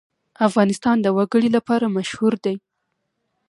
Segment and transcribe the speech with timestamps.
[0.47, 2.55] افغانستان د وګړي لپاره مشهور دی.